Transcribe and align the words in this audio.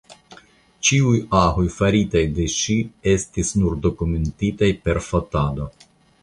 Ĉiuj 0.87 1.17
agoj 1.39 1.65
faritaj 1.73 2.23
de 2.37 2.45
ŝi 2.53 2.77
estas 3.13 3.53
nur 3.63 3.77
dokumentitaj 3.85 4.71
per 4.89 5.03
fotado. 5.11 5.71